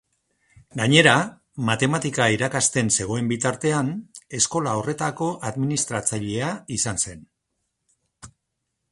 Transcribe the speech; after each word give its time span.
Gainera, 0.77 1.11
matematika 1.65 2.25
irakasten 2.35 2.89
zegoen 3.03 3.27
bitartean, 3.31 3.91
eskola 4.39 4.73
horretako 4.79 5.27
administratzailea 5.51 6.49
izan 6.77 7.01
zen. 7.05 7.21